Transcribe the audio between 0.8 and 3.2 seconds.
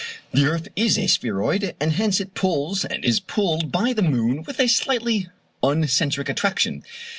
a spheroid, and hence it pulls and is